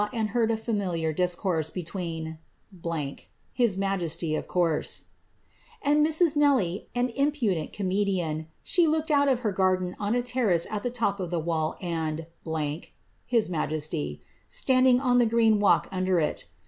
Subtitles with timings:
[0.01, 2.39] 96 and heard a familiar discourse between''
[3.53, 5.03] (his majest^i rae) ^
[5.83, 6.35] and Mrs.
[6.35, 11.19] Nelly, an impudent comedian, she looking out ol ■den on a terrace at the top
[11.19, 12.17] of the wall, and
[13.27, 14.19] (his majesty}
[14.67, 16.45] ig on the green walk under it.